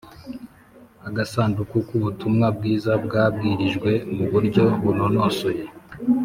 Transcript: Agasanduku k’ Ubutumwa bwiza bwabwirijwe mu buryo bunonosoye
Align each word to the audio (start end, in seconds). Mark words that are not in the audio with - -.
Agasanduku 1.07 1.75
k’ 1.87 1.89
Ubutumwa 1.97 2.47
bwiza 2.57 2.91
bwabwirijwe 3.05 3.91
mu 4.15 4.23
buryo 4.31 4.63
bunonosoye 4.81 5.63